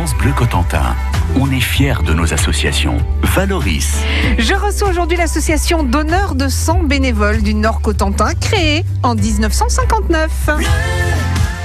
France 0.00 0.16
Bleu 0.16 0.32
Cotentin. 0.32 0.96
On 1.38 1.50
est 1.50 1.60
fiers 1.60 2.02
de 2.06 2.14
nos 2.14 2.32
associations. 2.32 2.96
Valoris. 3.22 3.98
Je 4.38 4.54
reçois 4.54 4.88
aujourd'hui 4.88 5.18
l'association 5.18 5.82
d'honneur 5.82 6.34
de 6.34 6.48
sang 6.48 6.82
bénévoles 6.82 7.42
du 7.42 7.52
Nord 7.52 7.82
Cotentin, 7.82 8.32
créée 8.32 8.86
en 9.02 9.14
1959. 9.14 10.30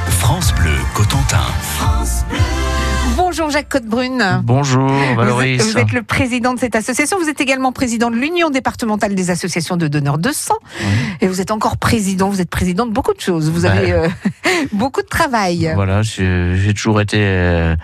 France 0.10 0.54
Bleu 0.56 0.76
Cotentin. 0.94 1.46
Bonjour 3.18 3.50
Jacques 3.50 3.70
Côte-Brune. 3.70 4.42
Bonjour 4.44 4.90
Vous 4.90 5.42
êtes, 5.42 5.62
vous 5.62 5.78
êtes 5.78 5.94
le 5.94 6.04
président 6.04 6.54
de 6.54 6.60
cette 6.60 6.76
association. 6.76 7.18
Vous 7.20 7.30
êtes 7.30 7.40
également 7.40 7.72
président 7.72 8.10
de 8.12 8.16
l'Union 8.16 8.50
départementale 8.50 9.16
des 9.16 9.30
associations 9.30 9.78
de 9.78 9.88
donneurs 9.88 10.18
de 10.18 10.32
sang. 10.32 10.58
Et 11.22 11.28
vous 11.28 11.40
êtes 11.42 11.52
encore 11.52 11.78
président. 11.78 12.30
Vous 12.30 12.42
êtes 12.42 12.50
président 12.50 12.86
de 12.86 12.92
beaucoup 12.92 13.14
de 13.14 13.22
choses. 13.22 13.50
Vous 13.50 13.66
avez 13.66 13.92
euh, 13.94 14.08
beaucoup 14.74 15.02
de 15.02 15.08
travail. 15.08 15.72
Voilà, 15.76 16.02
j'ai 16.02 16.74
toujours 16.76 17.00
été 17.00 17.18
euh, 17.20 17.76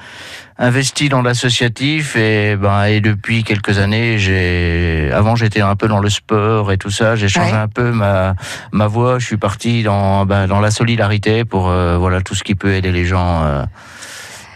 investi 0.58 1.08
dans 1.10 1.22
l'associatif 1.22 2.16
et 2.16 2.56
ben 2.56 2.84
et 2.86 3.00
depuis 3.02 3.44
quelques 3.44 3.80
années, 3.80 4.18
j'ai 4.20 5.10
avant 5.14 5.36
j'étais 5.36 5.62
un 5.62 5.76
peu 5.76 5.88
dans 5.88 6.00
le 6.00 6.10
sport 6.10 6.72
et 6.72 6.78
tout 6.78 6.92
ça, 6.92 7.16
j'ai 7.16 7.30
changé 7.30 7.52
Ouais. 7.54 7.58
un 7.58 7.68
peu 7.68 7.92
ma 7.92 8.36
ma 8.72 8.88
voie, 8.88 9.18
je 9.18 9.26
suis 9.26 9.38
parti 9.38 9.82
dans 9.82 10.26
ben, 10.26 10.48
dans 10.48 10.60
la 10.60 10.72
solidarité 10.72 11.46
pour 11.46 11.70
euh, 11.70 11.98
voilà 11.98 12.22
tout 12.22 12.36
ce 12.36 12.44
qui 12.44 12.54
peut 12.56 12.74
aider 12.74 12.92
les 12.92 13.06
gens 13.06 13.44
euh, 13.44 13.64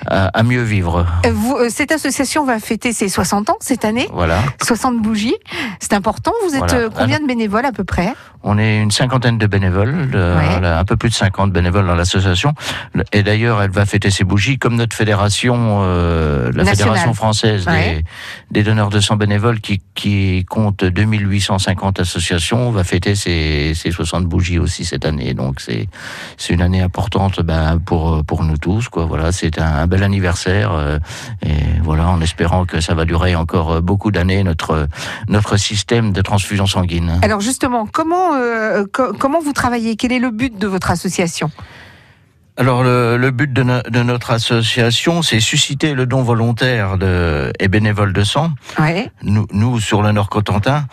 à, 0.08 0.28
à 0.28 0.44
mieux 0.44 0.64
vivre. 0.64 1.06
Euh, 1.26 1.32
vous, 1.34 1.58
cette 1.70 1.92
association 1.92 2.46
va 2.46 2.60
fêter 2.60 2.94
ses 2.94 3.10
60 3.10 3.50
ans 3.50 3.58
cette 3.60 3.86
année. 3.86 4.08
Voilà, 4.14 4.42
60 4.64 5.02
bougies. 5.02 5.36
C'est 5.80 5.94
important. 5.94 6.32
Vous 6.48 6.54
êtes 6.56 6.60
Voilà. 6.60 6.76
euh, 6.76 6.90
combien 6.94 7.20
de 7.20 7.26
bénévoles 7.28 7.66
à 7.66 7.72
peu 7.72 7.84
près? 7.84 8.14
On 8.48 8.60
est 8.60 8.80
une 8.82 8.92
cinquantaine 8.92 9.40
de 9.40 9.48
bénévoles, 9.48 9.96
Ouais. 10.14 10.66
un 10.66 10.86
peu 10.86 10.96
plus 10.98 11.10
de 11.10 11.16
50 11.16 11.52
bénévoles 11.52 11.88
dans 11.88 11.96
l'association. 11.96 12.54
Et 13.12 13.24
d'ailleurs, 13.24 13.62
elle 13.64 13.72
va 13.72 13.86
fêter 13.88 14.12
ses 14.12 14.24
bougies 14.24 14.60
comme 14.60 14.76
notre 14.76 14.96
fédération, 14.96 15.80
euh, 15.82 16.52
la 16.54 16.64
Nationale. 16.64 16.76
fédération 16.78 17.14
française 17.16 17.66
Ouais. 17.68 18.04
des, 18.52 18.60
des 18.60 18.64
donneurs 18.64 18.90
de 18.90 19.00
sang 19.00 19.16
bénévoles, 19.16 19.60
qui, 19.62 19.82
qui 19.96 20.46
compte 20.48 20.84
2850 20.84 22.00
associations, 22.00 22.70
va 22.72 22.84
fêter 22.84 23.16
ses, 23.16 23.74
ses 23.76 23.92
60 23.92 24.26
bougies 24.26 24.60
aussi 24.60 24.86
cette 24.86 25.06
année. 25.06 25.34
Donc 25.34 25.60
c'est 25.60 25.88
c'est 26.38 26.54
une 26.54 26.62
année 26.62 26.82
importante 26.82 27.42
ben, 27.42 27.80
pour 27.84 28.24
pour 28.26 28.44
nous 28.44 28.58
tous. 28.58 28.90
Quoi. 28.90 29.06
Voilà, 29.06 29.32
c'est 29.32 29.60
un, 29.60 29.66
un 29.78 29.88
bel 29.96 30.04
anniversaire. 30.04 30.72
euh, 30.74 31.00
et 31.42 31.54
voilà, 31.82 32.08
en 32.10 32.20
espérant 32.22 32.66
que 32.66 32.82
ça 32.82 32.94
va 32.94 33.06
durer 33.06 33.36
encore 33.36 33.72
euh, 33.74 33.82
beaucoup 33.82 34.12
d'années 34.12 34.44
notre 34.44 34.88
notre 35.30 35.56
système 35.58 36.12
de 36.12 36.22
transfusion 36.22 36.66
sanguine. 36.68 37.18
Alors 37.22 37.40
justement, 37.42 37.86
comment 37.92 38.34
euh, 38.36 38.86
co- 38.92 39.14
comment 39.18 39.40
vous 39.40 39.54
travaillez? 39.54 39.96
Quel 39.96 40.12
est 40.12 40.20
le 40.20 40.32
but 40.32 40.58
de 40.58 40.68
votre 40.68 40.92
association? 40.92 41.50
Alors 42.58 42.84
le, 42.84 43.18
le 43.18 43.32
but 43.32 43.52
de, 43.52 43.64
no- 43.64 43.82
de 43.82 44.02
notre 44.04 44.32
association, 44.32 45.22
c'est 45.22 45.40
susciter 45.42 45.94
le 45.94 46.06
don 46.06 46.24
volontaire 46.24 46.98
de, 46.98 47.52
et 47.60 47.68
bénévole 47.68 48.14
de 48.14 48.24
sang, 48.24 48.52
Ouais. 48.80 49.12
nous, 49.24 49.46
nous 49.52 49.80
sur 49.82 50.02
le 50.02 50.12
Nord 50.14 50.30
Cotentin, 50.30 50.86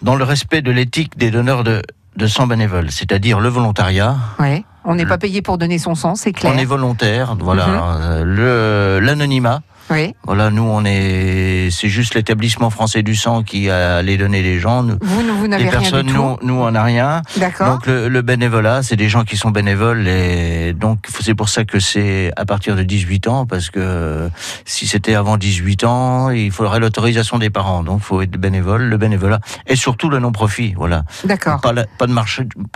dans 0.00 0.16
le 0.16 0.24
respect 0.24 0.62
de 0.62 0.70
l'éthique 0.70 1.18
des 1.18 1.30
donneurs 1.30 1.64
de, 1.64 1.82
de 2.16 2.26
sang 2.26 2.46
bénévoles, 2.46 2.90
c'est-à-dire 2.90 3.40
le 3.40 3.48
volontariat. 3.48 4.16
Ouais. 4.38 4.64
On 4.84 4.96
n'est 4.96 5.06
pas 5.06 5.16
payé 5.18 5.42
pour 5.42 5.58
donner 5.58 5.78
son 5.78 5.94
sang, 5.94 6.14
c'est 6.16 6.32
clair. 6.32 6.52
On 6.54 6.58
est 6.58 6.64
volontaire, 6.64 7.36
voilà, 7.38 7.66
Mhm. 7.66 8.36
euh, 8.40 9.00
l'anonymat. 9.00 9.62
Oui. 9.92 10.14
Voilà, 10.24 10.50
nous 10.50 10.62
on 10.62 10.84
est, 10.84 11.68
c'est 11.70 11.88
juste 11.88 12.14
l'établissement 12.14 12.70
français 12.70 13.02
du 13.02 13.14
sang 13.14 13.42
qui 13.42 13.68
a 13.70 14.02
les 14.02 14.16
donner 14.16 14.42
les 14.42 14.58
gens. 14.58 14.82
Nous, 14.82 14.96
Vous, 15.00 15.20
vous 15.36 15.48
n'avez 15.48 15.68
rien 15.68 15.80
personnes, 15.80 16.06
du 16.06 16.12
nous, 16.12 16.36
tout. 16.36 16.46
nous 16.46 16.54
on 16.54 16.70
n'a 16.70 16.82
rien. 16.82 17.22
D'accord. 17.36 17.74
Donc 17.74 17.86
le, 17.86 18.08
le 18.08 18.22
bénévolat, 18.22 18.82
c'est 18.82 18.96
des 18.96 19.08
gens 19.08 19.24
qui 19.24 19.36
sont 19.36 19.50
bénévoles 19.50 20.08
et 20.08 20.72
donc 20.72 21.06
c'est 21.20 21.34
pour 21.34 21.48
ça 21.48 21.64
que 21.64 21.78
c'est 21.78 22.32
à 22.36 22.44
partir 22.44 22.74
de 22.76 22.82
18 22.82 23.28
ans 23.28 23.46
parce 23.46 23.70
que 23.70 24.28
si 24.64 24.86
c'était 24.86 25.14
avant 25.14 25.36
18 25.36 25.84
ans, 25.84 26.30
il 26.30 26.50
faudrait 26.50 26.80
l'autorisation 26.80 27.38
des 27.38 27.50
parents. 27.50 27.82
Donc 27.82 28.00
il 28.00 28.04
faut 28.04 28.22
être 28.22 28.36
bénévole, 28.38 28.82
le 28.84 28.96
bénévolat 28.96 29.40
et 29.66 29.76
surtout 29.76 30.08
le 30.08 30.18
non-profit, 30.18 30.74
voilà. 30.76 31.04
D'accord. 31.24 31.60
Pas, 31.60 31.72
de 31.72 31.84
pas 31.98 32.06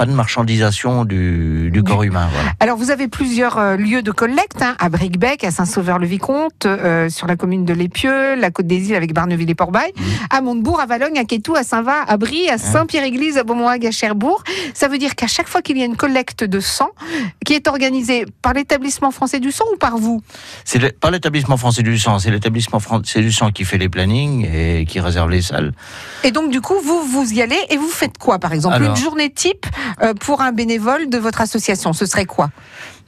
de 0.07 0.13
marchandisation 0.13 1.05
du, 1.05 1.71
du 1.73 1.83
corps 1.83 2.03
humain, 2.03 2.29
voilà. 2.33 2.51
Alors 2.61 2.77
vous 2.77 2.91
avez 2.91 3.09
plusieurs 3.09 3.59
euh, 3.59 3.77
lieux 3.77 4.03
de 4.03 4.11
collecte 4.11 4.61
hein, 4.63 4.75
à 4.79 4.89
Bricbec, 4.89 5.45
à 5.45 5.51
Saint-Sauveur-le-Vicomte, 5.51 6.67
euh, 6.67 7.06
sur 7.11 7.27
la 7.27 7.37
commune 7.37 7.65
de 7.65 7.73
Lépieux, 7.73 8.35
la 8.37 8.51
Côte 8.51 8.67
des 8.67 8.89
Îles 8.91 8.95
avec 8.95 9.13
Barneville 9.13 9.49
et 9.51 9.55
Port-Bail, 9.55 9.93
Mhm. 9.97 10.05
à 10.31 10.41
Montebourg, 10.41 10.81
à 10.81 10.87
Valogne, 10.87 11.19
à 11.19 11.25
Quétou, 11.25 11.55
à 11.57 11.63
Saint-Va, 11.63 12.03
à 12.07 12.17
Brie, 12.17 12.49
à 12.49 12.59
Saint-Pierre-Église, 12.59 13.39
à 13.39 13.45
Beaumont-Hague, 13.45 13.87
à 13.87 13.91
Cherbourg. 13.91 14.43
Ça 14.75 14.89
veut 14.89 14.99
dire 14.99 15.15
qu'à 15.15 15.27
chaque 15.27 15.49
fois 15.49 15.63
qu'il 15.63 15.79
y 15.79 15.83
a 15.83 15.85
une 15.85 15.97
collecte 15.97 16.45
de 16.45 16.61
sang 16.61 16.91
qui 17.45 17.55
est 17.55 17.69
organisée 17.69 18.27
par 18.43 18.53
l'établissement 18.53 19.11
français 19.11 19.41
du 19.41 19.53
sang 19.53 19.65
ou 19.73 19.77
par 19.77 19.97
vous 19.99 20.21
C'est 20.65 20.99
pas 20.99 21.11
l'établissement 21.11 21.57
français 21.57 21.83
du 21.83 21.99
sang, 21.99 22.19
c'est 22.19 22.31
l'établissement 22.31 22.81
français 22.81 23.21
du 23.21 23.33
sang 23.33 23.51
qui 23.51 23.65
fait 23.65 23.79
les 23.79 23.89
plannings 23.89 24.47
et 24.53 24.85
qui 24.87 25.01
réserve 25.01 25.31
les 25.31 25.43
salles. 25.43 25.73
Et 26.25 26.31
donc 26.31 26.51
du 26.51 26.61
coup 26.61 26.75
vous 26.85 27.03
vous 27.03 27.33
y 27.33 27.43
allez 27.43 27.59
et 27.71 27.77
vous 27.77 27.89
faites 27.89 28.19
quoi 28.19 28.39
par 28.39 28.53
exemple? 28.53 28.75
Alors- 28.77 28.91
Une 28.91 28.97
journée 29.03 29.31
type 29.31 29.67
euh, 30.03 30.15
pour 30.15 30.41
un 30.43 30.53
bénévole 30.53 31.09
de 31.09 31.19
votre 31.19 31.41
association, 31.41 31.93
ce 31.93 32.07
serait 32.07 32.27
quoi? 32.27 32.51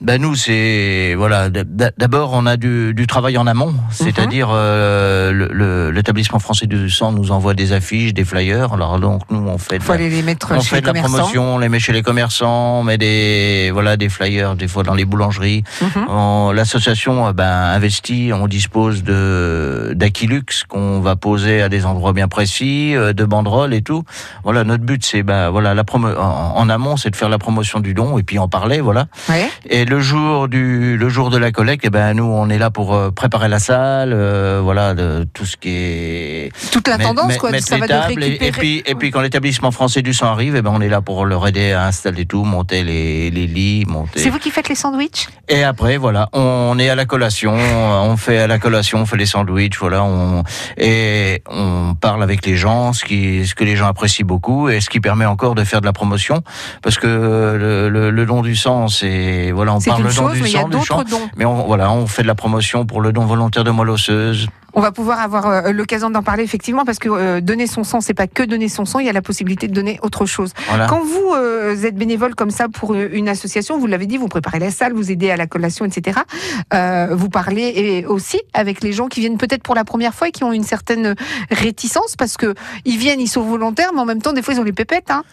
Ben 0.01 0.23
nous, 0.23 0.37
c'est 0.37 1.15
voilà. 1.17 1.49
D'abord, 1.51 2.31
on 2.33 2.47
a 2.47 2.57
du, 2.57 2.95
du 2.95 3.07
travail 3.09 3.37
en 3.37 3.49
amont, 3.49 3.75
c'est-à-dire 3.91 4.49
euh, 4.53 5.33
le- 5.33 5.49
le- 5.53 5.91
l'établissement 5.91 6.39
français 6.39 6.67
du 6.67 6.89
sang 6.89 7.11
nous 7.11 7.33
envoie 7.33 7.55
des 7.55 7.73
affiches, 7.73 8.15
des 8.15 8.25
flyers. 8.25 8.73
Alors 8.73 9.01
donc 9.01 9.23
nous, 9.29 9.39
on 9.49 9.59
fait 9.59 9.79
de 9.79 9.83
faut 9.83 9.93
la, 9.93 9.99
aller 9.99 10.09
les 10.09 10.23
mettre 10.23 10.53
on 10.57 10.61
chez 10.61 10.69
fait 10.69 10.77
les 10.77 10.83
de 10.83 10.87
la 10.87 10.93
promotion, 11.03 11.57
on 11.57 11.59
les 11.59 11.69
met 11.69 11.81
chez 11.81 11.93
les 11.93 12.03
commerçants, 12.03 12.79
on 12.79 12.85
met 12.85 12.97
des 12.97 13.71
voilà 13.73 13.97
des 13.97 14.09
flyers 14.09 14.55
des 14.55 14.69
fois 14.69 14.85
dans 14.85 14.95
les 14.95 15.05
boulangeries. 15.05 15.65
Mhm. 15.83 16.07
On- 16.09 16.53
L'association 16.53 17.27
euh, 17.27 17.33
ben, 17.33 17.51
investit, 17.51 18.31
on 18.33 18.47
dispose 18.47 19.03
de 19.03 19.95
d'Aquilux 19.97 20.45
qu'on 20.69 21.01
va 21.01 21.17
poser 21.17 21.61
à 21.61 21.69
des 21.69 21.85
endroits 21.87 22.13
bien 22.13 22.29
précis, 22.29 22.95
euh, 22.95 23.13
de 23.13 23.25
banderoles 23.25 23.75
et 23.75 23.83
tout. 23.83 24.05
Voilà, 24.45 24.63
notre 24.63 24.85
but 24.85 25.05
c'est 25.05 25.25
ben 25.25 25.51
voilà 25.51 25.75
la 25.75 25.83
promo 25.83 26.07
en, 26.17 26.53
en 26.57 26.69
amont, 26.69 26.97
c'est 26.97 27.11
de 27.11 27.17
faire 27.17 27.29
la 27.29 27.39
promotion 27.39 27.81
du 27.81 27.95
don 27.95 28.17
et 28.17 28.23
puis 28.23 28.39
en 28.39 28.47
parler, 28.47 28.81
voilà. 28.81 29.07
Ouais. 29.29 29.49
Et 29.69 29.87
le 29.89 30.01
jour 30.01 30.49
du 30.49 30.97
le 30.97 31.09
jour 31.09 31.31
de 31.31 31.39
la 31.39 31.51
collecte, 31.53 31.85
eh 31.87 31.91
ben 31.91 32.15
nous 32.15 32.25
on 32.25 32.49
est 32.51 32.59
là 32.59 32.71
pour 32.71 32.95
euh, 32.95 33.11
préparer 33.11 33.49
la 33.49 33.59
salle, 33.59 34.13
euh, 34.13 34.61
voilà, 34.63 34.95
de 34.95 35.27
tout 35.33 35.45
ce 35.47 35.57
qui 35.57 35.71
est 35.71 36.53
Toute 36.73 36.89
la 36.89 36.99
tendance 36.99 37.37
quoi, 37.39 37.51
mettre 37.51 37.67
ça 37.67 37.77
les 37.77 37.81
va 37.83 37.87
tables, 37.89 38.23
et- 38.23 38.39
et, 38.41 38.53
puis 38.53 38.83
et 38.87 38.95
puis 38.95 39.11
quand 39.11 39.21
l'établissement 39.21 39.71
français 39.71 40.03
du 40.03 40.13
sang 40.15 40.27
arrive, 40.27 40.57
eh 40.57 40.63
ben 40.63 40.71
on 40.75 40.81
est 40.81 40.89
là 40.89 41.01
pour 41.01 41.25
leur 41.25 41.47
aider 41.47 41.73
à 41.73 41.87
installer 41.87 42.27
tout, 42.27 42.45
monter 42.45 42.85
les, 42.85 43.31
les 43.31 43.47
lits, 43.47 43.85
monter. 43.87 44.21
C'est 44.21 44.31
vous 44.31 44.39
qui 44.39 44.51
faites 44.51 44.69
les 44.69 44.75
sandwichs? 44.75 45.29
Et 45.49 45.65
après 45.65 45.97
voilà, 45.97 46.29
on 46.33 46.79
est 46.79 46.89
à 46.91 46.95
la 46.95 47.05
collation, 47.07 47.55
on 47.55 48.17
fait 48.17 48.39
à 48.39 48.47
la 48.47 48.59
collation, 48.59 48.99
on 49.01 49.07
fait 49.07 49.17
les 49.17 49.27
sandwichs, 49.27 49.79
voilà, 49.79 50.03
on 50.05 50.43
et 50.77 51.43
on 51.51 51.95
parle 51.95 52.23
avec 52.23 52.45
les 52.47 52.57
gens, 52.57 52.93
ce 52.93 53.05
qui 53.05 53.47
ce 53.47 53.55
que 53.55 53.65
les 53.65 53.77
gens 53.77 53.87
apprécient 53.89 54.27
beaucoup 54.27 54.69
et 54.69 54.81
ce 54.81 54.91
qui 54.91 55.01
permet 55.01 55.25
encore 55.25 55.55
de 55.55 55.65
faire 55.65 55.81
de 55.81 55.87
la 55.87 55.93
promotion 55.93 56.43
parce 56.83 56.99
que 56.99 57.07
le, 57.07 57.89
le, 57.89 58.11
le 58.11 58.27
don 58.27 58.43
du 58.43 58.55
sang, 58.57 58.89
c'est 58.89 59.51
voilà, 59.53 59.75
on 59.79 59.81
C'est 59.81 59.91
parle 59.91 60.03
une 60.03 60.11
chose, 60.11 60.39
mais 60.41 60.51
il 60.51 60.55
y 60.55 60.59
a 60.59 60.65
d'autres 60.65 61.05
dons. 61.05 61.29
Mais 61.37 61.45
on, 61.45 61.67
voilà, 61.67 61.91
on 61.93 62.07
fait 62.07 62.23
de 62.23 62.27
la 62.27 62.35
promotion 62.35 62.85
pour 62.85 63.01
le 63.01 63.13
don 63.13 63.25
volontaire 63.25 63.65
de 63.65 63.71
moelle 63.71 63.91
osseuse. 63.91 64.49
On 64.75 64.81
va 64.81 64.93
pouvoir 64.93 65.21
avoir 65.21 65.47
euh, 65.47 65.73
l'occasion 65.73 66.11
d'en 66.11 66.23
parler 66.23 66.45
effectivement 66.45 66.85
parce 66.85 66.99
que 66.99 67.09
euh, 67.09 67.41
donner 67.41 67.67
son 67.67 67.85
sang, 67.85 68.01
c'est 68.01 68.15
pas 68.15 68.27
que 68.27 68.43
donner 68.43 68.69
son 68.69 68.85
sang, 68.85 68.99
il 68.99 69.07
y 69.07 69.09
a 69.09 69.13
la 69.13 69.23
possibilité 69.23 69.67
de 69.67 69.73
donner 69.73 69.99
autre 70.03 70.27
chose. 70.27 70.53
Voilà. 70.69 70.87
Quand 70.87 71.01
vous 71.03 71.33
euh, 71.35 71.83
êtes 71.83 71.97
bénévole 71.97 72.35
comme 72.35 72.51
ça 72.51 72.69
pour 72.69 72.95
une 72.95 73.29
association, 73.29 73.79
vous 73.79 73.87
l'avez 73.87 74.07
dit, 74.07 74.19
vous 74.19 74.29
préparez 74.29 74.59
la 74.59 74.71
salle, 74.71 74.93
vous 74.93 75.11
aidez 75.11 75.31
à 75.31 75.37
la 75.37 75.47
collation, 75.47 75.85
etc. 75.85 76.21
Euh, 76.75 77.09
vous 77.13 77.29
parlez 77.29 77.73
et 77.75 78.07
aussi 78.07 78.41
avec 78.53 78.83
les 78.83 78.93
gens 78.93 79.09
qui 79.09 79.21
viennent 79.21 79.39
peut-être 79.39 79.63
pour 79.63 79.75
la 79.75 79.85
première 79.85 80.15
fois 80.15 80.29
et 80.29 80.33
qui 80.33 80.45
ont 80.45 80.53
une 80.53 80.65
certaine 80.65 81.15
réticence 81.51 82.15
parce 82.17 82.37
que 82.37 82.55
ils 82.85 82.99
viennent, 82.99 83.21
ils 83.21 83.29
sont 83.29 83.43
volontaires, 83.43 83.93
mais 83.95 84.01
en 84.01 84.07
même 84.07 84.21
temps, 84.21 84.33
des 84.33 84.43
fois, 84.43 84.55
ils 84.55 84.61
ont 84.61 84.65
les 84.65 84.73
pépettes. 84.73 85.11
Hein. 85.11 85.25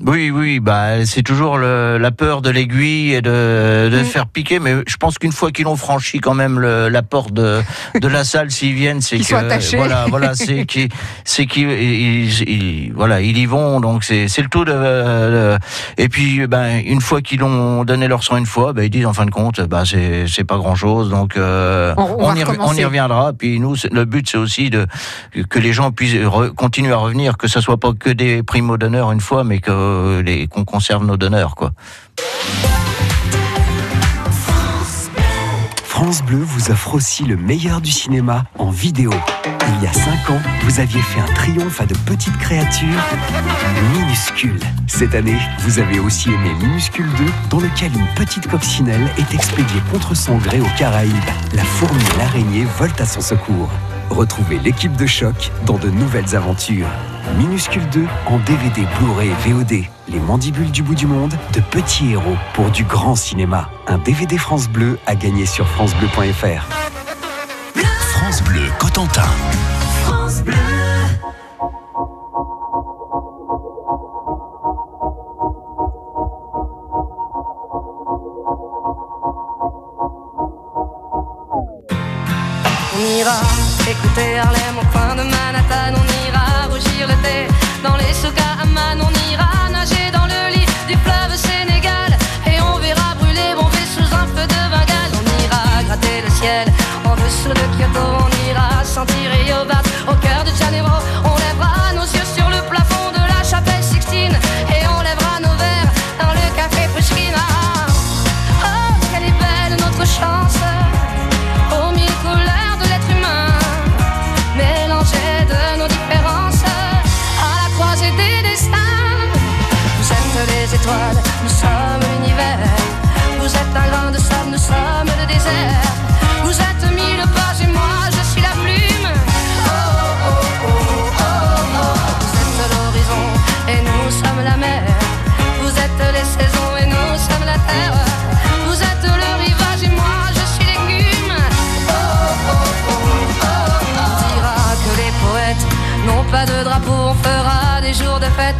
Oui, 0.00 0.30
oui, 0.30 0.58
bah 0.58 1.04
c'est 1.04 1.22
toujours 1.22 1.58
le- 1.58 1.96
la 1.98 2.10
peur 2.10 2.40
de 2.42 2.50
l'aiguille 2.50 3.12
et 3.12 3.20
de, 3.22 3.88
de 3.92 4.00
Mm. 4.00 4.04
faire 4.04 4.26
piquer, 4.26 4.58
mais 4.58 4.74
je 4.88 4.96
pense 4.96 5.16
qu'une 5.18 5.30
fois 5.32 5.52
qu'ils 5.52 5.68
ont 5.68 5.76
franchi 5.76 6.18
quand 6.18 6.34
même 6.34 6.58
le- 6.58 6.88
la 6.88 7.02
porte 7.02 7.32
de, 7.32 7.62
de 8.00 8.08
la 8.08 8.24
salle, 8.24 8.50
s'ils 8.56 8.74
viennent, 8.74 9.00
c'est 9.00 9.16
Qu'ils 9.18 9.26
que 9.26 9.76
voilà, 9.76 10.06
voilà, 10.08 10.34
c'est 10.34 10.64
qui, 10.64 10.88
c'est 11.24 11.46
qu'ils, 11.46 11.70
ils, 11.70 12.42
ils- 12.48 12.92
voilà, 12.94 13.20
ils 13.20 13.36
y 13.36 13.46
vont, 13.46 13.80
donc 13.80 14.02
c'est 14.02 14.26
c'est 14.28 14.42
le 14.42 14.48
tout 14.48 14.64
de, 14.64 14.72
de- 14.72 15.58
et 15.98 16.08
puis 16.08 16.46
ben 16.48 16.80
une 16.84 17.00
fois 17.02 17.20
qu'ils 17.20 17.44
ont 17.44 17.84
donné 17.84 18.08
leur 18.08 18.24
sang 18.24 18.38
une 18.38 18.46
fois, 18.46 18.72
ben 18.72 18.82
ils 18.84 18.90
disent 18.90 19.06
en 19.06 19.12
fin 19.12 19.26
de 19.26 19.30
compte, 19.30 19.60
bah 19.60 19.82
c'est 19.84 20.24
c'est 20.26 20.44
pas 20.44 20.56
grand 20.56 20.74
chose, 20.74 21.10
donc 21.10 21.36
euh, 21.36 21.94
On- 21.96 22.34
y, 22.34 22.44
on 22.58 22.72
reviendra. 22.86 23.32
Puis 23.34 23.60
nous, 23.60 23.76
le 23.92 24.04
but 24.04 24.28
c'est 24.28 24.38
aussi 24.38 24.68
de 24.70 24.86
que 25.48 25.58
les 25.60 25.72
gens 25.74 25.92
puissent 25.92 26.14
re- 26.14 26.50
continuer 26.52 26.92
à 26.92 26.96
revenir, 26.96 27.36
que 27.36 27.46
ça 27.46 27.60
soit 27.60 27.76
pas 27.78 27.92
que 27.92 28.10
des 28.10 28.42
primo 28.42 28.76
donneurs 28.78 29.12
une 29.12 29.20
fois, 29.20 29.44
mais 29.44 29.58
que 29.60 29.81
les 30.24 30.46
qu'on 30.46 30.64
conserve 30.64 31.04
nos 31.04 31.16
donneurs. 31.16 31.54
France 36.02 36.22
Bleu 36.22 36.38
vous 36.38 36.70
offre 36.70 36.94
aussi 36.94 37.24
le 37.24 37.36
meilleur 37.36 37.80
du 37.80 37.92
cinéma 37.92 38.44
en 38.58 38.70
vidéo. 38.70 39.12
Il 39.68 39.84
y 39.84 39.86
a 39.86 39.92
5 39.92 40.30
ans, 40.30 40.40
vous 40.64 40.80
aviez 40.80 41.00
fait 41.00 41.20
un 41.20 41.32
triomphe 41.32 41.80
à 41.80 41.86
de 41.86 41.94
petites 42.06 42.36
créatures 42.38 43.02
minuscules. 43.94 44.58
Cette 44.88 45.14
année, 45.14 45.38
vous 45.60 45.78
avez 45.78 46.00
aussi 46.00 46.30
aimé 46.30 46.50
Minuscule 46.60 47.06
2, 47.18 47.24
dans 47.50 47.60
lequel 47.60 47.92
une 47.94 48.08
petite 48.16 48.48
coccinelle 48.48 49.08
est 49.16 49.32
expédiée 49.32 49.80
contre 49.92 50.16
son 50.16 50.38
gré 50.38 50.60
aux 50.60 50.76
Caraïbes. 50.76 51.14
La 51.54 51.62
fourmi 51.62 52.02
et 52.02 52.18
l'araignée 52.18 52.66
volent 52.78 52.94
à 52.98 53.06
son 53.06 53.20
secours. 53.20 53.70
Retrouvez 54.10 54.58
l'équipe 54.58 54.96
de 54.96 55.06
choc 55.06 55.52
dans 55.66 55.78
de 55.78 55.88
nouvelles 55.88 56.34
aventures. 56.34 56.88
Minuscule 57.38 57.88
2 57.90 58.06
en 58.26 58.38
DVD, 58.38 58.86
Blu-ray 58.98 59.30
et 59.30 59.50
VOD. 59.50 59.84
Les 60.08 60.20
mandibules 60.20 60.70
du 60.70 60.82
bout 60.82 60.94
du 60.94 61.06
monde, 61.06 61.34
de 61.52 61.60
petits 61.60 62.12
héros 62.12 62.36
pour 62.54 62.70
du 62.70 62.84
grand 62.84 63.16
cinéma. 63.16 63.70
Un 63.86 63.98
DVD 63.98 64.36
France 64.38 64.68
Bleu 64.68 64.98
à 65.06 65.14
gagner 65.14 65.46
sur 65.46 65.66
francebleu.fr. 65.68 66.68
France 68.14 68.42
Bleu 68.42 68.62
Cotentin. 68.78 69.22
On 70.08 70.71
sentir 98.92 99.30
battre 99.32 99.56
au 99.56 99.64
cœur 99.64 99.91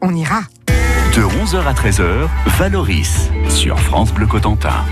on 0.00 0.14
ira. 0.14 0.40
De 1.14 1.20
11h 1.22 1.66
à 1.66 1.74
13h, 1.74 2.26
Valoris 2.58 3.28
sur 3.50 3.78
France 3.78 4.10
Bleu 4.14 4.26
Cotentin. 4.26 4.82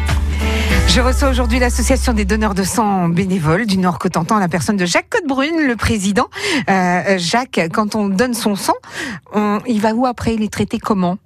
Je 0.86 1.00
reçois 1.00 1.30
aujourd'hui 1.30 1.58
l'association 1.58 2.12
des 2.12 2.26
donneurs 2.26 2.54
de 2.54 2.62
sang 2.62 3.08
bénévoles 3.08 3.64
du 3.64 3.78
Nord 3.78 3.98
Cotentin, 3.98 4.38
la 4.38 4.48
personne 4.48 4.76
de 4.76 4.84
Jacques 4.84 5.08
Codebrune, 5.08 5.66
le 5.66 5.76
président. 5.76 6.26
Euh, 6.68 7.16
Jacques, 7.16 7.60
quand 7.72 7.94
on 7.94 8.08
donne 8.10 8.34
son 8.34 8.54
sang, 8.54 8.74
on- 9.32 9.60
il 9.66 9.80
va 9.80 9.94
où 9.94 10.04
après? 10.04 10.34
Il 10.34 10.42
est 10.42 10.52
traité 10.52 10.78
comment? 10.78 11.16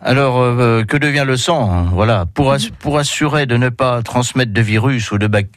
Alors, 0.00 0.38
euh, 0.40 0.84
que 0.84 0.96
devient 0.96 1.24
le 1.26 1.36
sang 1.36 1.70
hein 1.72 1.86
Voilà, 1.92 2.24
pour, 2.32 2.52
ass- 2.52 2.70
pour 2.70 2.98
assurer 2.98 3.46
de 3.46 3.56
ne 3.56 3.68
pas 3.68 4.02
transmettre 4.02 4.52
de 4.52 4.60
virus 4.60 5.10
ou 5.10 5.18
de, 5.18 5.26
bac- 5.26 5.48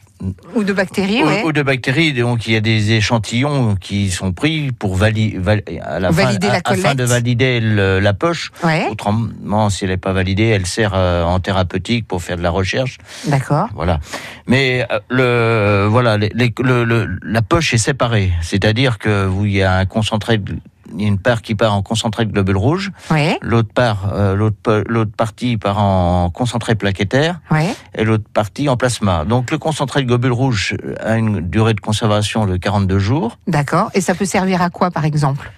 Ou 0.56 0.64
de 0.64 0.72
bactéries, 0.72 1.22
ou, 1.22 1.26
ouais. 1.26 1.42
ou 1.44 1.52
de 1.52 1.62
bactéries, 1.62 2.12
donc 2.12 2.48
il 2.48 2.54
y 2.54 2.56
a 2.56 2.60
des 2.60 2.90
échantillons 2.92 3.76
qui 3.76 4.10
sont 4.10 4.32
pris 4.32 4.72
pour 4.72 4.96
vali- 4.96 5.36
val- 5.38 5.62
à 5.80 6.00
la 6.00 6.10
Valider 6.10 6.48
fin, 6.48 6.52
la 6.54 6.60
afin 6.64 6.94
de 6.96 7.04
valider 7.04 7.60
le- 7.60 8.00
la 8.00 8.14
poche. 8.14 8.50
Ouais, 8.64 8.88
Autrement, 8.90 9.70
si 9.70 9.84
elle 9.84 9.90
n'est 9.90 9.96
pas 9.96 10.12
validée, 10.12 10.46
elle 10.48 10.66
sert 10.66 10.92
euh, 10.94 11.22
en 11.22 11.38
thérapeutique 11.38 12.08
pour 12.08 12.20
faire 12.20 12.36
de 12.36 12.42
la 12.42 12.50
recherche. 12.50 12.98
d'accord. 13.26 13.68
Voilà. 13.74 14.00
Mais 14.48 14.84
euh, 14.90 14.98
le 15.08 15.86
voilà, 15.88 16.16
les- 16.18 16.32
les- 16.34 16.52
le- 16.60 16.82
le- 16.84 17.18
la 17.22 17.42
poche 17.42 17.74
est 17.74 17.78
séparée, 17.78 18.32
c'est-à-dire 18.42 18.98
que 18.98 19.24
vous 19.26 19.46
il 19.46 19.52
y 19.52 19.62
a 19.62 19.76
un 19.76 19.86
concentré, 19.86 20.38
de- 20.38 20.56
il 20.94 21.02
y 21.02 21.04
a 21.04 21.08
une 21.08 21.18
part 21.18 21.42
qui 21.42 21.54
part 21.54 21.74
en 21.74 21.82
concentré 21.82 22.24
de 22.24 22.32
globules 22.32 22.56
rouges, 22.56 22.92
l'autre 23.40 23.72
part, 23.72 24.10
euh, 24.12 24.34
l'autre 24.34 25.12
partie 25.16 25.56
part 25.56 25.78
en 25.78 26.30
concentré 26.30 26.74
plaquettaire 26.74 27.40
et 27.94 28.04
l'autre 28.04 28.24
partie 28.32 28.68
en 28.68 28.76
plasma. 28.76 29.24
Donc 29.24 29.50
le 29.50 29.58
concentré 29.58 30.02
de 30.02 30.06
globules 30.06 30.32
rouges 30.32 30.76
a 31.00 31.16
une 31.16 31.40
durée 31.40 31.74
de 31.74 31.80
conservation 31.80 32.46
de 32.46 32.56
42 32.56 32.98
jours. 32.98 33.38
d'accord. 33.46 33.90
Et 33.94 34.00
ça 34.00 34.14
peut 34.14 34.24
servir 34.24 34.62
à 34.62 34.70
quoi, 34.70 34.90
par 34.90 35.04
exemple? 35.04 35.50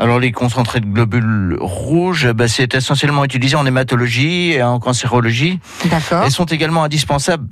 Alors 0.00 0.20
les 0.20 0.30
concentrés 0.30 0.80
de 0.80 0.86
globules 0.86 1.56
rouges, 1.60 2.30
bah, 2.32 2.46
c'est 2.46 2.72
essentiellement 2.74 3.24
utilisé 3.24 3.56
en 3.56 3.66
hématologie 3.66 4.52
et 4.52 4.62
en 4.62 4.78
cancérologie. 4.78 5.58
D'accord. 5.86 6.22
Elles 6.24 6.30
sont 6.30 6.44
également 6.44 6.84
indispensables 6.84 7.48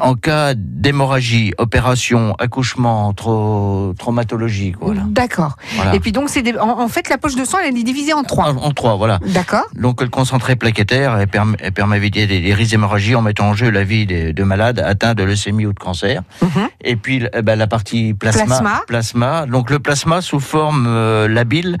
en 0.00 0.14
cas 0.14 0.54
d'hémorragie, 0.56 1.52
opération, 1.58 2.34
accouchement, 2.38 3.12
trau- 3.12 3.94
traumatologie, 3.98 4.74
voilà. 4.80 5.02
D'accord. 5.06 5.56
Voilà. 5.76 5.94
Et 5.94 6.00
puis 6.00 6.12
donc, 6.12 6.28
c'est 6.28 6.42
des- 6.42 6.56
en, 6.58 6.80
en 6.80 6.88
fait, 6.88 7.08
la 7.08 7.18
poche 7.18 7.34
de 7.34 7.44
sang, 7.44 7.58
elle 7.64 7.76
est 7.76 7.82
divisée 7.82 8.12
en 8.12 8.22
trois. 8.22 8.50
En, 8.52 8.56
en 8.56 8.70
trois, 8.72 8.96
voilà. 8.96 9.18
D'accord. 9.26 9.64
Donc 9.74 10.00
le 10.02 10.08
concentré 10.08 10.56
plaquettaire 10.56 11.16
elle 11.18 11.28
permet, 11.28 11.56
elle 11.60 11.72
permet 11.72 11.96
d'éviter 11.96 12.26
des, 12.26 12.40
des 12.40 12.54
risques 12.54 12.70
d'hémorragie 12.72 13.14
en 13.14 13.22
mettant 13.22 13.48
en 13.48 13.54
jeu 13.54 13.70
la 13.70 13.84
vie 13.84 14.06
des- 14.06 14.32
de 14.32 14.44
malades 14.44 14.78
atteints 14.78 15.14
de 15.14 15.22
leucémie 15.22 15.66
ou 15.66 15.72
de 15.72 15.78
cancer. 15.78 16.22
Mhm. 16.42 16.68
Et 16.82 16.96
puis 16.96 17.24
eh 17.32 17.42
ben, 17.42 17.56
la 17.56 17.66
partie 17.66 18.14
plasma, 18.14 18.44
Plasma. 18.46 18.82
plasma. 18.86 19.46
Donc 19.46 19.70
le 19.70 19.78
plasma 19.78 20.20
sous 20.22 20.40
forme 20.40 20.86
euh, 20.88 21.28
labile 21.28 21.78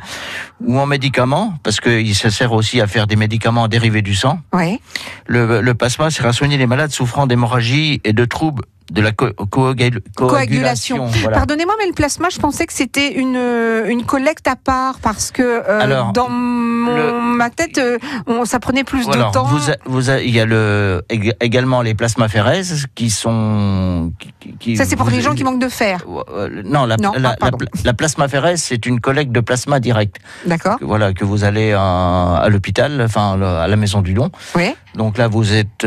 ou 0.64 0.78
en 0.78 0.86
médicament, 0.86 1.54
parce 1.62 1.80
qu'il 1.80 2.14
se 2.14 2.28
sert 2.30 2.52
aussi 2.52 2.80
à 2.80 2.86
faire 2.86 3.06
des 3.06 3.16
médicaments 3.16 3.68
dérivés 3.68 4.02
du 4.02 4.14
sang. 4.14 4.40
Oui. 4.52 4.80
Le, 5.26 5.60
le 5.60 5.74
plasma 5.74 6.10
sert 6.10 6.26
à 6.26 6.32
soigner 6.32 6.56
les 6.58 6.66
malades 6.66 6.90
souffrant 6.90 7.26
d'hémorragie 7.26 7.99
et 8.04 8.12
de 8.12 8.24
troubles 8.24 8.64
de 8.90 9.00
la 9.02 9.12
co- 9.12 9.30
coagul- 9.50 10.00
Coagulation. 10.16 10.96
coagulation. 10.96 11.06
voilà. 11.22 11.36
Pardonnez-moi, 11.38 11.74
mais 11.78 11.86
le 11.86 11.92
plasma, 11.92 12.28
je 12.30 12.38
pensais 12.38 12.66
que 12.66 12.72
c'était 12.72 13.12
une, 13.14 13.36
euh, 13.36 13.88
une 13.88 14.04
collecte 14.04 14.48
à 14.48 14.56
part 14.56 14.98
parce 15.00 15.30
que 15.30 15.42
euh, 15.42 15.80
Alors, 15.80 16.12
dans 16.12 16.28
mon- 16.28 16.94
le- 16.96 17.20
ma 17.36 17.50
tête, 17.50 17.78
euh, 17.78 17.98
on, 18.26 18.44
ça 18.44 18.58
prenait 18.60 18.84
plus 18.84 19.08
Alors, 19.08 19.28
de 19.28 19.32
temps. 19.34 19.44
vous 19.44 19.70
a- 19.70 19.76
vous 19.86 20.10
a- 20.10 20.20
il 20.20 20.34
y 20.34 20.40
a 20.40 20.44
le, 20.44 21.02
ég- 21.10 21.34
également 21.40 21.82
les 21.82 21.94
plasmaphéreses 21.94 22.86
qui 22.94 23.10
sont. 23.10 24.12
qui- 24.18 24.34
qui- 24.40 24.56
qui- 24.58 24.76
Ça, 24.76 24.84
c'est 24.84 24.96
pour 24.96 25.06
vous- 25.06 25.12
les 25.16 25.20
gens 25.22 25.34
qui 25.34 25.44
manquent 25.44 25.60
de 25.62 25.68
fer. 25.68 26.04
Euh, 26.34 26.62
Non, 26.64 26.84
la, 26.86 26.96
Non, 26.96 27.12
la, 27.16 27.30
ah, 27.30 27.36
pardon. 27.38 27.58
la- 27.60 27.80
la 27.84 27.94
plasmaphérèse, 27.94 28.60
c'est 28.62 28.86
une 28.86 29.00
collecte 29.00 29.32
de 29.32 29.40
plasma 29.40 29.78
direct. 29.80 30.16
D'accord. 30.46 30.78
Voilà, 30.80 31.12
que 31.12 31.24
vous 31.24 31.44
allez 31.44 31.72
à, 31.72 32.36
à 32.36 32.48
l'hôpital, 32.48 33.00
enfin 33.04 33.40
à 33.40 33.68
la 33.68 33.76
maison 33.76 34.00
du 34.02 34.14
don. 34.14 34.30
Oui. 34.56 34.74
Donc 34.96 35.18
là, 35.18 35.28
vous 35.28 35.52
êtes 35.52 35.84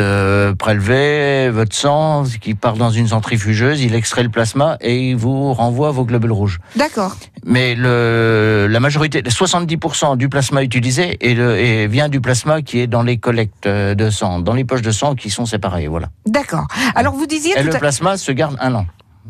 prélevé, 0.58 1.50
votre 1.50 1.76
sang 1.76 2.24
qui 2.42 2.54
part 2.56 2.76
dans 2.76 2.90
une 2.94 3.08
centrifugeuse, 3.08 3.82
il 3.82 3.94
extrait 3.96 4.24
le 4.24 4.30
plasma 4.30 4.78
et 4.82 5.10
il 5.10 5.16
vous 5.16 5.54
renvoie 5.54 5.92
vos 5.92 6.06
globules 6.06 6.32
rouges. 6.32 6.60
D'accord. 6.76 7.16
Mais 7.46 7.76
le, 7.76 8.68
la 8.70 8.80
majorité, 8.80 9.22
70% 9.22 10.18
du 10.18 10.30
plasma 10.30 10.64
utilisé 10.64 11.18
est 11.22 11.34
le- 11.36 11.58
est- 11.60 11.88
vient 11.88 12.10
du 12.10 12.22
plasma 12.22 12.62
qui 12.62 12.80
est 12.80 12.88
dans 12.88 13.04
les 13.04 13.18
collectes 13.18 13.68
de 13.68 14.10
sang, 14.10 14.40
dans 14.40 14.54
les 14.54 14.64
poches 14.66 14.82
de 14.82 14.92
sang 14.92 15.16
qui 15.16 15.30
sont 15.30 15.46
séparées. 15.46 15.88
Voilà. 15.88 16.08
D'accord. 16.26 16.68
Alors, 16.96 17.14
vous 17.16 17.26
disiez, 17.28 17.54
Et 17.58 17.62
tout 17.62 17.68
le 17.68 17.76
à... 17.76 17.80
plasma 17.80 18.18
se 18.18 18.32
garde 18.32 18.56
un 18.60 18.74
an. 18.76 18.86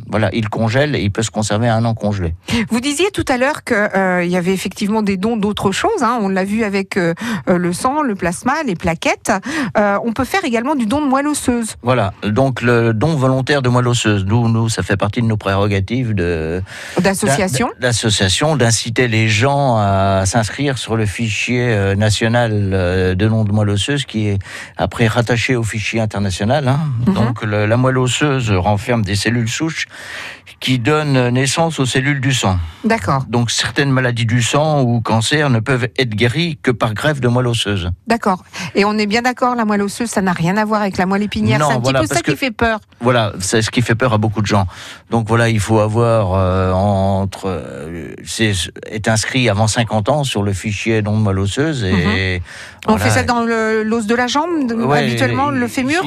Voilà, 0.10 0.30
il 0.34 0.50
congèle 0.50 0.96
et 0.96 1.02
il 1.02 1.12
peut 1.12 1.22
se 1.22 1.30
conserver 1.32 1.70
un 1.70 1.86
an 1.86 1.94
congelé. 1.94 2.34
vous 2.70 2.80
disiez 2.80 3.12
tout 3.12 3.26
à 3.30 3.38
l'heure 3.38 3.64
qu'il 3.64 4.30
y 4.30 4.36
avait 4.36 4.54
effectivement 4.54 5.02
des 5.04 5.18
dons 5.18 5.38
d'autres 5.38 5.72
choses. 5.72 6.02
hein. 6.02 6.18
On 6.22 6.30
l'a 6.30 6.44
vu 6.44 6.64
avec 6.64 6.98
euh, 6.98 7.14
euh, 7.48 7.58
le 7.58 7.74
sang, 7.74 8.02
le 8.02 8.16
plasma, 8.16 8.54
les 8.66 8.76
plaquettes. 8.76 9.32
Euh, 9.78 9.98
on 10.04 10.14
peut 10.14 10.26
faire 10.26 10.44
également 10.46 10.76
du 10.76 10.86
don 10.88 11.02
de 11.02 11.08
moelle 11.08 11.28
osseuse. 11.28 11.76
Voilà, 11.84 12.14
donc 12.24 12.62
le 12.62 12.94
don 12.94 13.16
volontaire 13.16 13.62
de 13.62 13.70
moelle 13.70 13.88
osseuse, 13.88 14.26
nous, 14.26 14.50
nous, 14.50 14.68
ça 14.70 14.82
fait 14.84 14.98
partie 14.98 15.22
de 15.22 15.28
nos 15.28 15.38
prérogatives 15.38 16.14
de 16.16 16.62
D'association. 17.00 17.70
d'association, 17.80 18.56
d'inciter 18.56 19.08
les 19.08 19.28
gens 19.28 19.78
à 19.78 20.24
s'inscrire 20.26 20.78
sur 20.78 20.96
le 20.96 21.06
fichier 21.06 21.62
euh, 21.70 21.96
national 21.96 22.52
euh, 22.74 23.16
de 23.16 23.28
nom 23.28 23.44
de 23.44 23.52
moelle 23.52 23.70
osseuse 23.70 24.06
qui 24.06 24.28
est 24.28 24.40
après 24.78 25.08
rattaché 25.08 25.56
au 25.56 25.64
fichier 25.64 26.00
international. 26.00 26.68
hein. 26.68 26.80
Mhm. 27.08 27.14
Donc 27.14 27.44
le- 27.44 27.66
la 27.66 27.78
moelle 27.78 27.98
osseuse 28.00 28.52
renferme 28.52 29.04
des 29.04 29.16
cellules 29.16 29.50
souches 29.50 29.83
much. 29.90 30.43
Qui 30.60 30.80
donnent 30.80 31.30
naissance 31.30 31.80
aux 31.80 31.86
cellules 31.86 32.22
du 32.22 32.34
sang. 32.34 32.58
D'accord. 32.86 33.26
Donc 33.30 33.52
certaines 33.52 33.92
maladies 33.92 34.26
du 34.26 34.42
sang 34.42 34.82
ou 34.82 35.02
cancers 35.02 35.50
ne 35.50 35.60
peuvent 35.60 35.88
être 35.98 36.10
guéries 36.12 36.58
que 36.62 36.72
par 36.72 36.94
greffe 36.94 37.20
de 37.20 37.28
moelle 37.28 37.48
osseuse. 37.48 37.92
D'accord. 38.08 38.44
Et 38.76 38.86
on 38.86 38.98
est 38.98 39.06
bien 39.06 39.22
d'accord, 39.22 39.56
la 39.56 39.66
moelle 39.66 39.82
osseuse, 39.82 40.10
ça 40.10 40.22
n'a 40.22 40.32
rien 40.34 40.56
à 40.58 40.66
voir 40.66 40.82
avec 40.82 40.98
la 40.98 41.06
moelle 41.06 41.24
épinière. 41.24 41.60
Non, 41.60 41.68
C'est 41.70 41.76
un 41.76 41.82
petit 41.82 41.94
peu 42.08 42.16
ça 42.16 42.22
qui 42.22 42.36
fait 42.36 42.52
peur. 42.52 42.80
Voilà, 43.02 43.34
c'est 43.40 43.62
ce 43.62 43.72
qui 43.72 43.82
fait 43.82 43.96
peur 43.96 44.14
à 44.14 44.18
beaucoup 44.18 44.42
de 44.42 44.48
gens. 44.48 44.66
Donc 45.12 45.28
voilà, 45.28 45.50
il 45.50 45.60
faut 45.60 45.80
avoir 45.80 46.34
euh, 46.34 46.72
entre 46.72 47.44
euh, 47.48 48.14
c'est 48.26 48.54
est 48.90 49.08
inscrit 49.08 49.50
avant 49.50 49.68
50 49.68 50.10
ans 50.10 50.24
sur 50.24 50.44
le 50.44 50.54
fichier 50.54 51.02
de 51.02 51.10
moelle 51.10 51.40
osseuse 51.40 51.84
et 51.84 52.42
On 52.88 52.92
voilà. 52.96 53.06
fait 53.06 53.12
ça 53.12 53.24
dans 53.24 53.42
l'os 53.44 54.06
de 54.08 54.16
la 54.16 54.28
jambe, 54.28 54.72
Ouais, 54.72 55.00
habituellement, 55.00 55.50
le 55.50 55.68
fémur 55.68 56.04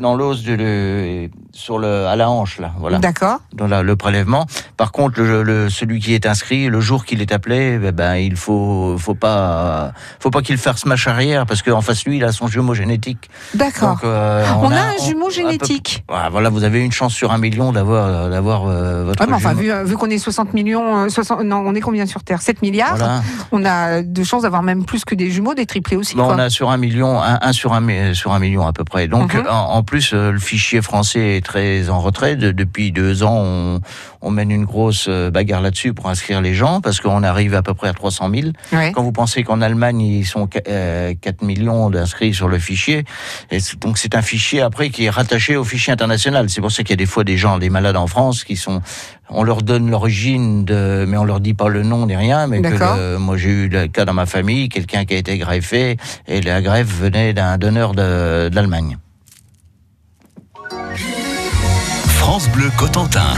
dans 0.00 0.14
l'os 0.16 0.42
de 0.42 0.54
le, 0.54 1.30
sur 1.52 1.78
le 1.78 2.06
à 2.06 2.16
la 2.16 2.28
hanche 2.30 2.58
là, 2.58 2.72
voilà, 2.78 2.98
D'accord. 2.98 3.40
dans 3.54 3.66
la- 3.66 3.82
le 3.88 3.96
prélèvement. 3.96 4.46
Par 4.76 4.92
contre, 4.92 5.20
le, 5.20 5.42
le- 5.42 5.68
celui 5.70 5.98
qui 5.98 6.14
est 6.14 6.26
inscrit, 6.26 6.68
le 6.68 6.80
jour 6.80 7.04
qu'il 7.04 7.20
est 7.20 7.32
appelé, 7.32 7.80
eh 7.82 7.92
ben 7.92 8.14
il 8.14 8.36
faut 8.36 8.96
faut 8.98 9.14
pas 9.16 9.92
faut 10.20 10.30
pas 10.30 10.42
qu'il 10.42 10.56
fasse 10.58 10.86
marche 10.86 11.08
arrière 11.08 11.44
parce 11.46 11.62
qu'en 11.62 11.80
face 11.80 12.04
lui, 12.04 12.18
il 12.18 12.24
a 12.24 12.30
son 12.32 12.46
jumeau 12.46 12.74
génétique. 12.74 13.28
D'accord. 13.54 13.98
Euh, 14.04 14.46
On, 14.62 14.70
a, 14.70 14.80
un 14.80 15.04
jumeau 15.06 15.30
génétique. 15.30 16.04
voilà, 16.08 16.28
voilà, 16.28 16.48
vous 16.50 16.62
avez 16.64 16.84
une 16.84 16.92
chance 16.92 17.12
sur 17.14 17.32
un 17.32 17.38
million 17.38 17.72
d'avoir 17.72 18.30
d'avoir 18.30 18.66
euh, 18.66 19.04
votre 19.04 19.20
Ouais, 19.20 19.26
mais 19.28 19.34
enfin, 19.36 19.50
jumeau. 19.50 19.62
vu, 19.62 19.72
euh, 19.72 19.84
vu 19.84 19.96
qu'on 19.96 20.10
est 20.10 20.18
60 20.18 20.54
millions, 20.54 21.04
euh, 21.04 21.08
60, 21.08 21.42
non, 21.42 21.62
on 21.66 21.74
est 21.74 21.80
combien 21.80 22.06
sur 22.06 22.22
Terre? 22.22 22.40
7 22.42 22.62
milliards. 22.62 22.96
Voilà. 22.96 23.22
On 23.50 23.64
a 23.64 24.02
de 24.02 24.22
chances 24.24 24.42
d'avoir 24.42 24.62
même 24.62 24.84
plus 24.84 25.04
que 25.04 25.14
des 25.14 25.30
jumeaux, 25.30 25.54
des 25.54 25.66
triplés 25.66 25.96
aussi. 25.96 26.14
Bon, 26.14 26.24
quoi. 26.26 26.34
on 26.34 26.38
a 26.38 26.50
sur 26.50 26.70
un 26.70 26.76
million, 26.76 27.20
un, 27.20 27.38
un 27.40 27.52
sur 27.52 27.72
un 27.72 28.14
sur 28.14 28.32
un 28.32 28.38
million 28.38 28.66
à 28.66 28.72
peu 28.72 28.84
près. 28.84 29.08
Donc 29.08 29.34
Mhm. 29.34 29.44
en, 29.50 29.74
en 29.78 29.82
plus, 29.82 30.12
euh, 30.12 30.30
le 30.32 30.38
fichier 30.38 30.82
français 30.82 31.36
est 31.36 31.44
très 31.44 31.88
en 31.90 32.00
retrait. 32.00 32.36
De- 32.36 32.52
depuis 32.52 32.92
deux 32.92 33.22
ans, 33.22 33.36
on, 33.36 33.67
on 34.22 34.30
mène 34.30 34.50
une 34.50 34.64
grosse 34.64 35.06
euh, 35.08 35.30
bagarre 35.30 35.60
là-dessus 35.62 35.92
pour 35.94 36.08
inscrire 36.08 36.40
les 36.40 36.54
gens 36.54 36.80
parce 36.80 37.00
qu'on 37.00 37.22
arrive 37.22 37.54
à 37.54 37.62
peu 37.62 37.74
près 37.74 37.88
à 37.88 37.92
300 37.92 38.30
000. 38.34 38.48
Ouais. 38.72 38.92
Quand 38.94 39.02
vous 39.02 39.12
pensez 39.12 39.42
qu'en 39.42 39.60
Allemagne 39.60 40.00
ils 40.00 40.24
sont 40.26 40.46
qu- 40.46 40.58
euh, 40.68 41.14
4 41.20 41.42
millions 41.42 41.90
d'inscrits 41.90 42.34
sur 42.34 42.48
le 42.48 42.58
fichier, 42.58 43.04
et 43.50 43.58
donc 43.80 43.98
c'est 43.98 44.14
un 44.14 44.22
fichier 44.22 44.60
après 44.60 44.90
qui 44.90 45.04
est 45.04 45.10
rattaché 45.10 45.56
au 45.56 45.64
fichier 45.64 45.92
international. 45.92 46.48
C'est 46.50 46.60
pour 46.60 46.72
ça 46.72 46.82
qu'il 46.82 46.90
y 46.90 46.94
a 46.94 46.96
des 46.96 47.06
fois 47.06 47.24
des 47.24 47.36
gens, 47.36 47.58
des 47.58 47.70
malades 47.70 47.96
en 47.96 48.06
France 48.06 48.44
qui 48.44 48.56
sont 48.56 48.80
on 49.30 49.42
leur 49.42 49.60
donne 49.62 49.90
l'origine 49.90 50.64
de, 50.64 51.04
mais 51.06 51.18
on 51.18 51.24
leur 51.24 51.40
dit 51.40 51.52
pas 51.52 51.68
le 51.68 51.82
nom 51.82 52.06
ni 52.06 52.16
rien. 52.16 52.46
Mais 52.46 52.60
que 52.70 52.78
le- 52.96 53.18
moi 53.18 53.36
j'ai 53.36 53.50
eu 53.50 53.68
le 53.68 53.86
cas 53.86 54.04
dans 54.06 54.14
ma 54.14 54.24
famille, 54.26 54.68
quelqu'un 54.70 55.04
qui 55.04 55.14
a 55.14 55.18
été 55.18 55.36
greffé 55.38 55.96
et 56.26 56.40
la 56.40 56.62
greffe 56.62 56.88
venait 56.88 57.32
d'un 57.34 57.58
donneur 57.58 57.92
de- 57.94 58.48
d'Allemagne. 58.48 58.96
France 62.30 62.50
Bleu 62.50 62.70
Cotentin. 62.76 63.32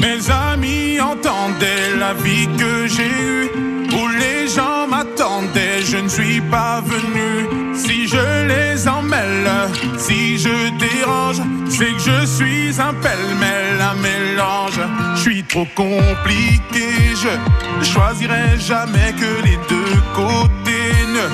Mes 0.00 0.30
amis 0.30 1.00
entendaient 1.00 1.96
la 1.98 2.14
vie 2.14 2.46
que 2.56 2.86
j'ai 2.86 3.08
eue, 3.08 3.50
où 3.96 4.06
les 4.06 4.46
gens 4.46 4.86
m'attendaient, 4.86 5.82
je 5.82 5.96
ne 5.96 6.08
suis 6.08 6.40
pas 6.42 6.80
venu. 6.82 7.74
Si 7.74 8.06
je 8.06 8.46
les 8.46 8.86
emmêle, 8.86 9.50
si 9.98 10.38
je 10.38 10.70
dérange, 10.78 11.40
c'est 11.76 11.92
que 11.92 11.98
je 11.98 12.26
suis 12.26 12.80
un 12.80 12.94
pêle-mêle, 12.94 13.80
un 13.80 13.94
mélange. 13.94 14.80
Je 15.16 15.20
suis 15.20 15.42
trop 15.42 15.66
compliqué, 15.74 16.86
je 17.14 17.84
choisirai 17.84 18.58
jamais 18.58 19.12
que 19.12 19.42
les 19.42 19.58
deux 19.68 20.00
côtés. 20.14 20.92
Ne 21.16 21.26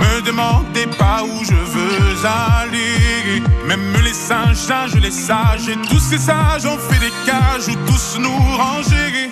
me 0.00 0.22
demandez 0.22 0.86
pas 0.98 1.22
où 1.22 1.44
je 1.44 1.54
veux 1.54 2.26
aller. 2.26 3.42
Même 3.66 3.92
les 4.04 4.12
singes, 4.12 4.56
singes, 4.56 4.96
les 4.96 5.10
sages, 5.10 5.68
et 5.68 5.76
tous 5.88 6.00
ces 6.00 6.18
sages 6.18 6.66
ont 6.66 6.78
fait 6.78 6.98
des 6.98 7.12
cages 7.24 7.68
où 7.68 7.76
tous 7.86 8.18
nous 8.18 8.38
ranger. 8.56 9.30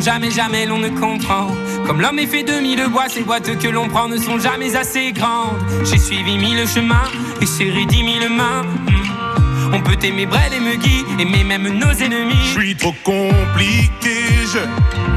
Jamais, 0.00 0.30
jamais 0.30 0.66
l'on 0.66 0.78
ne 0.78 0.88
comprend. 0.88 1.48
Comme 1.86 2.00
l'homme 2.00 2.18
est 2.18 2.26
fait 2.26 2.42
de 2.42 2.60
mille 2.60 2.86
bois, 2.88 3.08
ces 3.08 3.22
boîtes 3.22 3.58
que 3.58 3.68
l'on 3.68 3.88
prend 3.88 4.08
ne 4.08 4.16
sont 4.16 4.38
jamais 4.38 4.76
assez 4.76 5.12
grandes. 5.12 5.58
J'ai 5.84 5.98
suivi 5.98 6.38
mille 6.38 6.66
chemins 6.66 7.08
et 7.40 7.46
serré 7.46 7.86
dix 7.86 8.02
mille 8.02 8.28
mains. 8.28 8.62
Hmm. 8.62 9.72
On 9.72 9.80
peut 9.80 9.96
aimer 10.02 10.26
Brel 10.26 10.52
et 10.52 10.60
Muggy, 10.60 11.04
aimer 11.18 11.44
même 11.44 11.68
nos 11.78 11.92
ennemis. 11.92 12.34
Je 12.54 12.60
suis 12.60 12.76
trop 12.76 12.94
compliqué, 13.04 14.16
je 14.52 14.58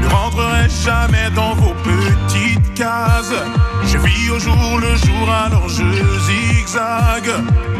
ne 0.02 0.08
rentrerai 0.08 0.68
jamais 0.84 1.30
dans 1.34 1.54
vos 1.54 1.74
petites 1.82 2.74
cases. 2.74 3.34
Je 3.86 3.98
vis 3.98 4.30
au 4.30 4.38
jour 4.38 4.78
le 4.80 4.94
jour, 4.96 5.30
alors 5.30 5.68
je 5.68 5.82
zigzague. 6.26 7.32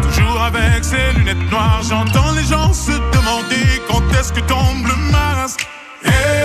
Toujours 0.02 0.42
avec 0.42 0.82
ces 0.82 1.12
lunettes 1.16 1.50
noires, 1.50 1.82
j'entends 1.88 2.32
les 2.32 2.44
gens 2.44 2.72
se 2.72 2.92
demander 2.92 3.80
quand 3.88 4.02
est-ce 4.18 4.32
que 4.32 4.40
tombe 4.40 4.84
le 4.84 5.12
masque. 5.12 5.66
Hey, 6.04 6.43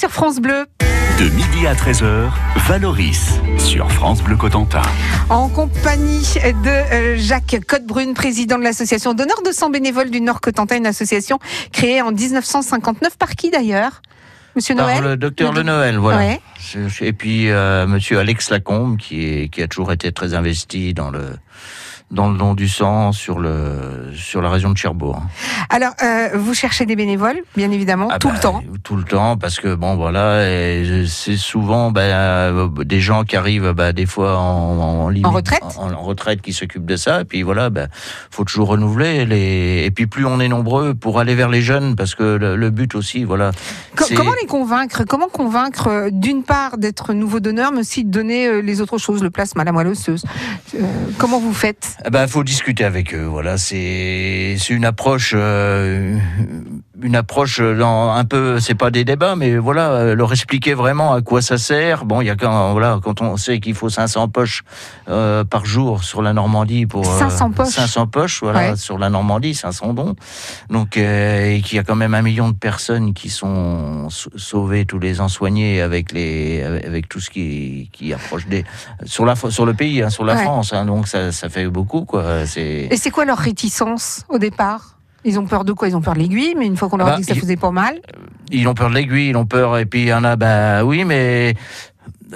sur 0.00 0.10
France 0.10 0.40
Bleu. 0.40 0.64
De 1.18 1.24
midi 1.24 1.66
à 1.66 1.74
13h, 1.74 2.30
Valoris 2.66 3.38
sur 3.58 3.92
France 3.92 4.22
Bleu 4.22 4.34
Cotentin. 4.34 4.80
En 5.28 5.50
compagnie 5.50 6.24
de 6.64 6.70
euh, 6.70 7.18
Jacques 7.18 7.60
Codebrune, 7.68 8.14
président 8.14 8.56
de 8.56 8.62
l'association 8.62 9.12
d'honneur 9.12 9.42
de 9.44 9.52
sang 9.52 9.68
bénévoles 9.68 10.08
du 10.08 10.22
Nord 10.22 10.40
Cotentin, 10.40 10.78
une 10.78 10.86
association 10.86 11.38
créée 11.70 12.00
en 12.00 12.12
1959 12.12 13.18
par 13.18 13.32
qui 13.32 13.50
d'ailleurs? 13.50 14.00
Monsieur 14.56 14.74
Par 14.74 14.86
Noël 14.86 15.04
le 15.04 15.16
docteur 15.18 15.52
Le 15.52 15.64
Noël, 15.64 15.98
voilà. 15.98 16.18
Ouais. 16.18 16.40
Et 17.02 17.12
puis 17.12 17.50
euh, 17.50 17.86
Monsieur 17.86 18.20
Alex 18.20 18.48
Lacombe, 18.48 18.96
qui, 18.96 19.26
est, 19.26 19.48
qui 19.50 19.62
a 19.62 19.68
toujours 19.68 19.92
été 19.92 20.12
très 20.12 20.32
investi 20.32 20.94
dans 20.94 21.10
le 21.10 21.36
dans 22.10 22.28
le 22.30 22.36
don 22.36 22.54
du 22.54 22.68
sang 22.68 23.12
sur 23.12 23.38
le 23.38 24.10
sur 24.16 24.42
la 24.42 24.50
région 24.50 24.70
de 24.70 24.76
Cherbourg. 24.76 25.22
Alors, 25.68 25.92
euh, 26.02 26.30
vous 26.34 26.54
cherchez 26.54 26.84
des 26.84 26.96
bénévoles, 26.96 27.40
bien 27.56 27.70
évidemment, 27.70 28.08
Ah 28.10 28.18
tout 28.18 28.28
bah, 28.28 28.34
le 28.34 28.40
temps. 28.40 28.62
Tout 28.82 28.96
le 28.96 29.04
temps, 29.04 29.36
parce 29.36 29.60
que 29.60 29.74
bon 29.76 29.94
voilà, 29.96 30.44
c'est 31.06 31.36
souvent 31.36 31.90
bah, 31.92 32.00
euh, 32.02 32.68
des 32.84 33.00
gens 33.00 33.22
qui 33.22 33.36
arrivent 33.36 33.70
bah, 33.72 33.92
des 33.92 34.06
fois 34.06 34.38
en, 34.38 34.78
en, 34.78 35.08
limite- 35.08 35.26
En 35.26 35.30
retraite 35.30 35.62
en, 35.78 35.92
en 35.92 36.02
retraite 36.02 36.42
qui 36.42 36.52
s'occupent 36.52 36.86
de 36.86 36.96
ça. 36.96 37.20
Et 37.20 37.24
puis 37.24 37.42
voilà, 37.42 37.70
bah, 37.70 37.86
faut 38.30 38.44
toujours 38.44 38.68
renouveler 38.68 39.24
les. 39.24 39.84
Et 39.84 39.90
puis 39.92 40.06
plus 40.08 40.26
on 40.26 40.40
est 40.40 40.48
nombreux 40.48 40.94
pour 40.94 41.20
aller 41.20 41.34
vers 41.36 41.48
les 41.48 41.62
jeunes, 41.62 41.94
parce 41.94 42.14
que 42.16 42.24
le, 42.36 42.56
le 42.56 42.70
but 42.70 42.94
aussi, 42.96 43.22
voilà. 43.24 43.52
Co- 43.96 44.04
comment 44.16 44.32
les 44.40 44.46
convaincre 44.48 45.04
Comment 45.04 45.28
convaincre, 45.28 45.86
euh, 45.88 46.08
d'une 46.12 46.42
part, 46.42 46.76
d'être 46.78 47.12
nouveau 47.12 47.38
donneur, 47.38 47.70
mais 47.72 47.80
aussi 47.80 48.04
de 48.04 48.10
donner 48.10 48.62
les 48.62 48.80
autres 48.80 48.98
choses, 48.98 49.22
le 49.22 49.30
plasma, 49.30 49.62
la 49.62 49.70
moelle 49.72 49.86
osseuse 49.88 50.24
Euh, 50.74 50.80
Comment 51.18 51.38
vous 51.38 51.52
faites? 51.54 51.98
Eh 52.04 52.10
ben, 52.10 52.26
faut 52.26 52.44
discuter 52.44 52.84
avec 52.84 53.14
eux. 53.14 53.24
Voilà, 53.24 53.58
c'est 53.58 54.56
c'est 54.58 54.72
une 54.72 54.86
approche, 54.86 55.34
euh, 55.36 56.16
une 57.02 57.16
approche 57.16 57.60
dans 57.60 58.10
un 58.12 58.24
peu, 58.24 58.60
c'est 58.60 58.74
pas 58.74 58.90
des 58.90 59.04
débats, 59.04 59.36
mais 59.36 59.56
voilà, 59.56 59.90
euh, 59.90 60.14
leur 60.14 60.32
expliquer 60.32 60.74
vraiment 60.74 61.12
à 61.12 61.22
quoi 61.22 61.42
ça 61.42 61.58
sert. 61.58 62.04
Bon, 62.04 62.20
il 62.20 62.26
y 62.26 62.30
a 62.30 62.36
quand 62.36 62.72
voilà, 62.72 62.98
quand 63.02 63.20
on 63.20 63.36
sait 63.36 63.60
qu'il 63.60 63.74
faut 63.74 63.88
500 63.88 64.28
poches 64.28 64.62
euh, 65.08 65.44
par 65.44 65.64
jour 65.64 66.04
sur 66.04 66.22
la 66.22 66.32
Normandie 66.32 66.86
pour 66.86 67.08
euh, 67.10 67.18
500 67.18 67.50
poches 67.52 67.68
500 67.68 68.06
poches, 68.06 68.40
voilà, 68.42 68.70
Ouais. 68.70 68.76
sur 68.76 68.98
la 68.98 69.08
Normandie, 69.10 69.54
500 69.54 69.94
dons. 69.94 70.14
Donc, 70.68 70.96
euh, 70.96 71.52
et 71.54 71.60
qu'il 71.62 71.76
y 71.76 71.78
a 71.78 71.84
quand 71.84 71.96
même 71.96 72.14
un 72.14 72.22
million 72.22 72.48
de 72.48 72.54
personnes 72.56 73.14
qui 73.14 73.30
sont 73.30 74.08
sau- 74.10 74.30
sauvées 74.36 74.84
tous 74.84 74.98
les 74.98 75.20
ans 75.20 75.28
soignées 75.28 75.80
avec 75.80 76.12
les, 76.12 76.62
avec 76.62 77.08
tout 77.08 77.20
ce 77.20 77.30
qui 77.30 77.88
qui 77.92 78.12
approche 78.12 78.46
des 78.46 78.64
sur 79.04 79.24
la 79.24 79.34
sur 79.36 79.64
le 79.66 79.74
pays, 79.74 80.02
hein, 80.02 80.10
sur 80.10 80.24
la 80.24 80.34
Ouais. 80.34 80.42
France. 80.44 80.72
hein, 80.72 80.84
donc 80.84 81.08
ça, 81.08 81.32
ça 81.32 81.48
fait 81.48 81.66
beaucoup, 81.68 82.04
quoi. 82.04 82.46
C'est 82.46 82.88
Et 82.90 82.96
c'est 82.96 83.10
quoi 83.10 83.24
leur 83.24 83.38
réticence 83.38 84.24
au 84.28 84.38
départ? 84.38 84.96
Ils 85.24 85.38
ont 85.38 85.46
peur 85.46 85.64
de 85.64 85.72
quoi? 85.72 85.88
Ils 85.88 85.96
ont 85.96 86.00
peur 86.00 86.14
de 86.14 86.18
l'aiguille, 86.20 86.54
mais 86.58 86.66
une 86.66 86.76
fois 86.76 86.88
qu'on 86.88 86.96
leur 86.96 87.08
a 87.08 87.10
Bah, 87.10 87.16
dit 87.16 87.22
que 87.26 87.34
ça 87.34 87.40
faisait 87.40 87.56
pas 87.56 87.70
mal? 87.70 88.00
ils 88.52 88.66
ont 88.66 88.74
peur 88.74 88.88
de 88.90 88.94
l'aiguille, 88.94 89.28
ils 89.30 89.36
ont 89.36 89.46
peur, 89.46 89.78
et 89.78 89.84
puis 89.86 90.00
il 90.02 90.06
y 90.08 90.12
en 90.14 90.24
a, 90.24 90.34
ben 90.36 90.82
oui, 90.82 91.04
mais 91.04 91.54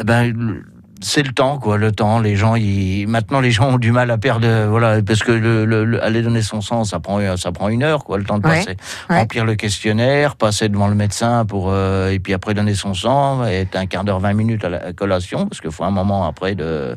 ben 0.05 0.63
c'est 1.01 1.23
le 1.23 1.33
temps, 1.33 1.59
quoi, 1.59 1.77
le 1.77 1.93
temps. 1.93 2.19
Les 2.21 2.37
gens, 2.37 2.55
ils, 2.55 3.07
maintenant, 3.07 3.41
les 3.41 3.51
gens 3.51 3.71
ont 3.75 3.79
du 3.79 3.93
mal 3.93 4.11
à 4.11 4.19
perdre, 4.19 4.47
voilà, 4.69 5.03
parce 5.03 5.23
que 5.23 5.33
le, 5.33 5.65
le- 5.65 5.85
le- 5.85 6.03
aller 6.03 6.23
donner 6.23 6.43
son 6.43 6.61
sang, 6.61 6.85
ça 6.85 7.01
prend, 7.01 7.37
ça 7.37 7.53
prend 7.53 7.69
une 7.69 7.83
heure, 7.83 8.05
quoi, 8.05 8.17
le 8.19 8.25
temps 8.25 8.39
de 8.39 8.47
Ouais, 8.47 8.59
passer, 8.59 8.77
ouais. 9.11 9.19
remplir 9.19 9.45
le 9.45 9.55
questionnaire, 9.55 10.37
passer 10.37 10.69
devant 10.69 10.89
le 10.89 10.95
médecin 10.95 11.45
pour, 11.45 11.71
euh, 11.71 12.11
et 12.11 12.19
puis 12.19 12.33
après 12.33 12.55
donner 12.55 12.75
son 12.75 12.95
sang, 12.95 13.47
et 13.47 13.55
être 13.63 13.77
un 13.77 13.87
quart 13.87 14.05
d'heure, 14.05 14.21
20 14.21 14.33
minutes 14.35 14.65
à 14.65 14.69
la 14.69 14.93
collation, 14.93 15.47
parce 15.47 15.61
qu'il 15.61 15.71
faut 15.73 15.85
un 15.85 15.91
moment 15.91 16.27
après 16.27 16.55
de, 16.55 16.97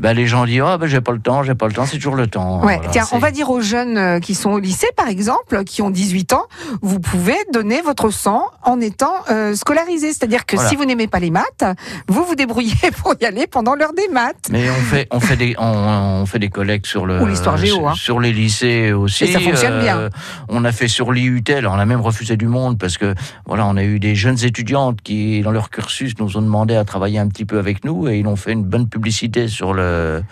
ben 0.00 0.12
les 0.12 0.26
gens 0.26 0.44
disent, 0.44 0.62
ah 0.64 0.76
ben 0.78 0.86
j'ai 0.86 1.00
pas 1.00 1.12
le 1.12 1.20
temps, 1.20 1.42
j'ai 1.42 1.54
pas 1.54 1.66
le 1.66 1.72
temps, 1.72 1.86
c'est 1.86 1.96
toujours 1.96 2.16
le 2.16 2.26
temps. 2.26 2.60
Ouais, 2.64 2.76
Voilà, 2.76 2.90
tiens, 2.90 3.06
on 3.12 3.18
va 3.18 3.30
dire 3.30 3.50
aux 3.50 3.60
jeunes 3.60 3.96
euh, 3.96 4.20
qui 4.20 4.34
sont 4.34 4.50
au 4.50 4.58
lycée, 4.58 4.88
par 4.96 5.08
exemple, 5.08 5.64
qui 5.64 5.82
ont 5.82 5.90
18 5.90 6.32
ans, 6.34 6.44
vous 6.82 7.00
pouvez 7.00 7.36
donner 7.52 7.80
votre 7.80 8.10
sang 8.10 8.44
en 8.64 8.80
étant 8.80 9.12
euh, 9.30 9.54
scolarisé. 9.54 10.08
C'est-à-dire 10.08 10.46
que 10.46 10.56
Voilà. 10.56 10.68
si 10.70 10.76
vous 10.76 10.84
n'aimez 10.84 11.06
pas 11.06 11.20
les 11.20 11.30
maths, 11.30 11.64
vous 12.08 12.24
vous 12.24 12.34
débrouillez 12.34 12.74
pour 13.02 13.14
y 13.20 13.24
aller 13.26 13.46
pendant 13.46 13.74
l'heure 13.74 13.92
des 13.94 14.08
maths. 14.12 14.48
Mais 14.50 14.68
on 14.70 14.74
fait, 14.74 15.06
on 15.10 15.20
fait 15.20 15.36
des, 15.36 15.54
on, 15.58 15.64
on 16.22 16.26
fait 16.26 16.38
des 16.38 16.48
collectes 16.48 16.86
sur 16.86 17.06
le, 17.06 17.20
Ou 17.22 17.26
l'histoire 17.26 17.56
géo, 17.56 17.76
sur, 17.76 17.88
hein. 17.88 17.94
sur 17.94 18.20
les 18.20 18.32
lycées 18.32 18.92
aussi. 18.92 19.24
euh, 19.24 19.26
Et 19.28 19.32
ça 19.32 19.40
fonctionne 19.40 19.80
bien. 19.80 20.08
On 20.48 20.64
a 20.64 20.72
fait 20.72 20.88
sur 20.88 21.12
l'IUT, 21.12 21.42
alors 21.54 21.74
on 21.74 21.78
a 21.78 21.84
même 21.86 22.00
refusé 22.00 22.36
du 22.36 22.46
monde 22.46 22.78
parce 22.78 22.96
que 22.98 23.14
voilà, 23.46 23.66
on 23.66 23.76
a 23.76 23.82
eu 23.84 23.98
des 24.00 24.14
jeunes 24.14 24.42
étudiantes 24.44 25.00
qui, 25.02 25.40
dans 25.42 25.50
leur 25.52 25.70
cursus, 25.70 26.14
nous 26.18 26.36
ont 26.36 26.42
demandé 26.42 26.76
à 26.76 26.84
travailler 26.84 27.18
un 27.18 27.28
petit 27.28 27.44
peu 27.44 27.58
avec 27.58 27.84
nous 27.84 28.08
et 28.08 28.18
ils 28.18 28.26
ont 28.26 28.36
fait 28.36 28.52
une 28.52 28.64
bonne 28.64 28.88
publicité 28.88 29.48
sur 29.48 29.74
le, 29.74 30.22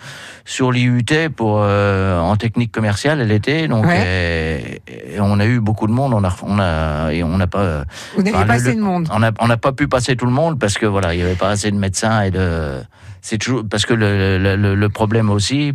sur 0.45 0.71
l'IUT 0.71 1.03
pour 1.35 1.59
euh, 1.61 2.19
en 2.19 2.35
technique 2.37 2.71
commerciale. 2.71 3.21
Elle 3.21 3.31
était 3.31 3.67
donc, 3.67 3.85
et- 3.87 4.81
et 4.87 5.19
on 5.19 5.39
a 5.39 5.45
eu 5.45 5.59
beaucoup 5.59 5.87
de 5.87 5.91
monde. 5.91 6.13
On 6.13 6.23
a, 6.23 6.35
on 6.43 6.59
a, 6.59 7.11
et 7.13 7.23
on 7.23 7.37
n'a 7.37 7.47
pas. 7.47 7.83
Vous 8.15 8.23
n'avez 8.23 8.37
pas 8.37 8.45
le- 8.45 8.51
assez 8.51 8.75
de 8.75 8.81
monde. 8.81 9.07
On 9.11 9.19
n'a 9.19 9.31
on 9.39 9.47
n'a 9.47 9.57
pas 9.57 9.71
pu 9.71 9.87
passer 9.87 10.15
tout 10.15 10.25
le 10.25 10.31
monde 10.31 10.59
parce 10.59 10.77
que 10.77 10.85
voilà, 10.85 11.13
il 11.13 11.17
n'y 11.17 11.23
avait 11.23 11.35
pas 11.35 11.49
assez 11.49 11.69
de 11.71 11.77
médecins 11.77 12.21
et 12.21 12.31
de. 12.31 12.78
C'est 13.21 13.37
toujours 13.37 13.63
parce 13.69 13.85
que 13.85 13.93
le, 13.93 14.37
le- 14.37 14.89
problème 14.89 15.29
aussi, 15.29 15.73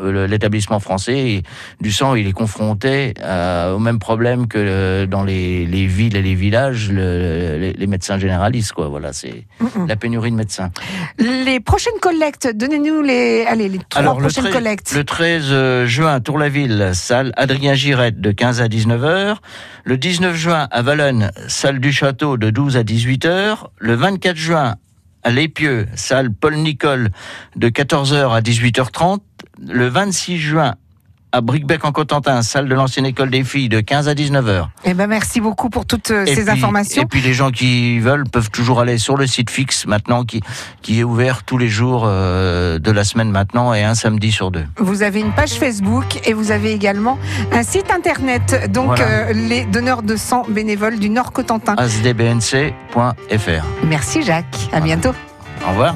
euh, 0.00 0.28
l'établissement 0.28 0.78
français 0.78 1.42
du 1.80 1.90
sang, 1.90 2.14
il 2.14 2.28
est 2.28 2.32
confronté 2.32 3.14
à- 3.22 3.72
au 3.74 3.80
même 3.80 3.98
problème 3.98 4.46
que 4.46 4.56
euh, 4.58 5.06
dans 5.06 5.24
les, 5.24 5.66
les 5.66 5.86
villes 5.86 6.16
et 6.16 6.22
les 6.22 6.34
villages, 6.36 6.90
le- 6.92 7.58
les, 7.58 7.72
les 7.72 7.86
médecins 7.88 8.18
généralistes, 8.18 8.72
quoi. 8.72 8.86
Voilà, 8.88 9.12
c'est 9.12 9.44
la 9.88 9.96
pénurie 9.96 10.30
de 10.30 10.36
médecins. 10.36 10.70
Les 11.18 11.58
prochaines 11.58 11.98
collectes, 12.00 12.48
donnez-nous 12.54 13.02
les, 13.02 13.44
allez, 13.48 13.68
les 13.68 13.78
trois 13.88 14.00
Alors, 14.02 14.20
le, 14.20 14.28
prochaines 14.28 14.52
collectes. 14.52 14.92
le 14.94 15.02
13 15.04 15.44
euh, 15.50 15.86
juin, 15.86 16.20
Tour-la-Ville, 16.20 16.90
salle 16.94 17.32
Adrien 17.36 17.74
Girette 17.74 18.20
de 18.20 18.30
15 18.30 18.60
à 18.60 18.68
19h. 18.68 19.36
Le 19.84 19.96
19 19.96 20.36
juin, 20.36 20.68
à 20.70 20.82
Valonne, 20.82 21.32
salle 21.48 21.80
du 21.80 21.90
Château 21.92 22.36
de 22.36 22.50
12 22.50 22.76
à 22.76 22.84
18h. 22.84 23.56
Le 23.78 23.94
24 23.94 24.36
juin, 24.36 24.76
à 25.22 25.30
Lépieux, 25.30 25.86
salle 25.94 26.32
Paul 26.32 26.56
Nicole 26.56 27.10
de 27.56 27.68
14h 27.68 28.34
à 28.34 28.40
18h30. 28.40 29.20
Le 29.68 29.88
26 29.88 30.38
juin, 30.38 30.74
à 31.32 31.40
Brickbeck 31.40 31.84
en 31.84 31.92
Cotentin, 31.92 32.42
salle 32.42 32.68
de 32.68 32.74
l'ancienne 32.74 33.06
école 33.06 33.30
des 33.30 33.42
filles, 33.42 33.68
de 33.68 33.80
15 33.80 34.08
à 34.08 34.14
19 34.14 34.46
h 34.46 34.66
Eh 34.84 34.94
ben 34.94 35.06
merci 35.06 35.40
beaucoup 35.40 35.70
pour 35.70 35.86
toutes 35.86 36.10
euh, 36.10 36.26
ces 36.26 36.48
informations. 36.50 37.02
Et 37.02 37.06
puis 37.06 37.20
les 37.20 37.32
gens 37.32 37.50
qui 37.50 37.98
veulent 37.98 38.24
peuvent 38.24 38.50
toujours 38.50 38.80
aller 38.80 38.98
sur 38.98 39.16
le 39.16 39.26
site 39.26 39.50
fixe 39.50 39.86
maintenant, 39.86 40.24
qui 40.24 40.40
qui 40.82 41.00
est 41.00 41.04
ouvert 41.04 41.42
tous 41.44 41.58
les 41.58 41.68
jours 41.68 42.04
euh, 42.06 42.78
de 42.78 42.90
la 42.90 43.04
semaine 43.04 43.30
maintenant 43.30 43.72
et 43.72 43.82
un 43.82 43.94
samedi 43.94 44.30
sur 44.30 44.50
deux. 44.50 44.64
Vous 44.76 45.02
avez 45.02 45.20
une 45.20 45.32
page 45.32 45.52
Facebook 45.52 46.20
et 46.24 46.34
vous 46.34 46.50
avez 46.50 46.72
également 46.72 47.18
un 47.52 47.62
site 47.62 47.90
internet. 47.90 48.70
Donc 48.70 49.00
euh, 49.00 49.32
les 49.32 49.64
donneurs 49.64 50.02
de 50.02 50.16
sang 50.16 50.44
bénévoles 50.48 50.98
du 50.98 51.08
Nord 51.08 51.32
Cotentin. 51.32 51.74
asdbnc.fr. 51.78 53.64
Merci 53.84 54.22
Jacques. 54.22 54.68
À 54.72 54.80
bientôt. 54.80 55.12
Au 55.66 55.70
revoir. 55.70 55.94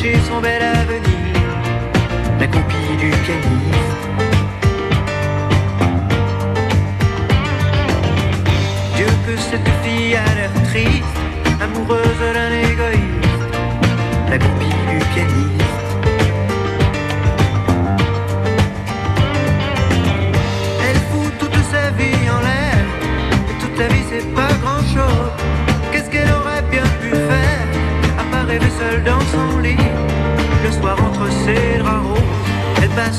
chercher 0.00 0.20
son 0.26 0.42
bel 0.42 0.62
avenir. 0.62 0.99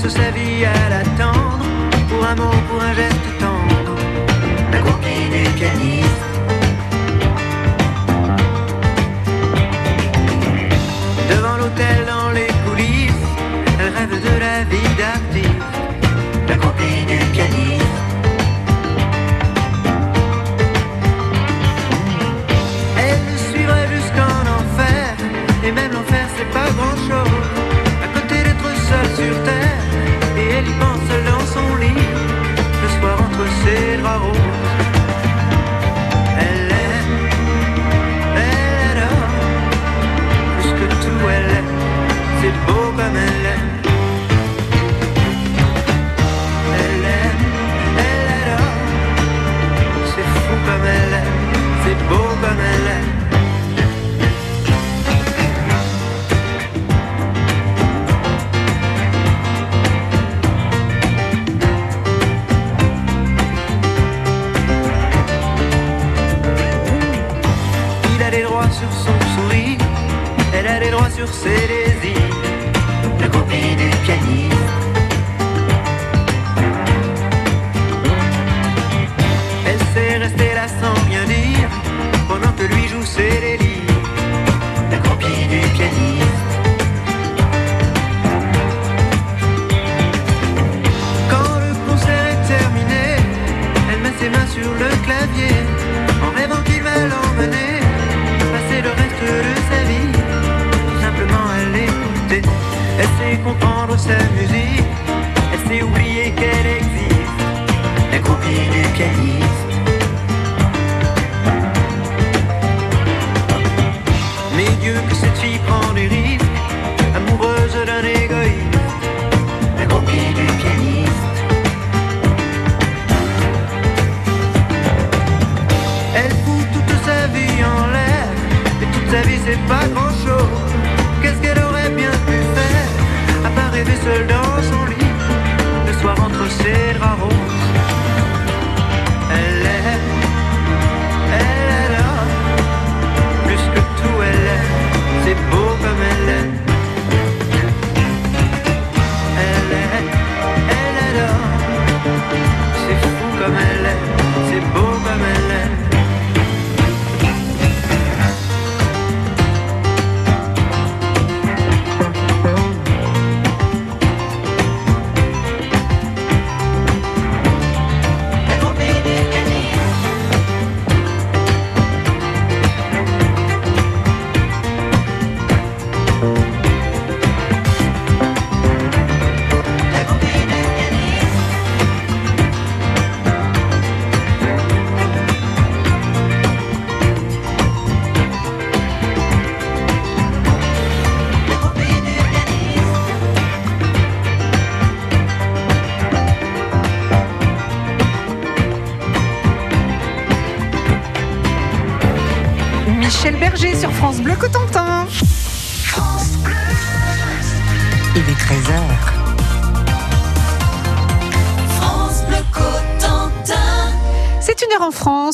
sa 0.10 0.32
vie 0.32 0.66
à 0.66 0.90
l'attendre 0.90 1.66
pour 2.10 2.26
un 2.26 2.36
mot, 2.36 2.56
pour 2.70 2.82
un 2.82 2.94
geste 2.94 3.28
tendre. 3.40 3.96
La 4.72 4.80
compagnie 4.80 5.30
du 5.30 5.50
pianiste. 5.52 6.08
Devant 11.30 11.58
l'hôtel, 11.58 12.06
dans 12.08 12.32
les 12.32 12.48
coulisses, 12.66 13.28
elle 13.80 13.94
rêve 13.96 14.22
de 14.22 14.40
la 14.40 14.64
vie 14.64 14.96
d'après. 14.98 15.31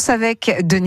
avec 0.10 0.52
Denis. 0.64 0.86